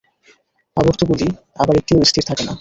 [0.77, 1.27] আবর্তগুলি
[1.55, 2.53] আবার একটিও স্থির থাকে না।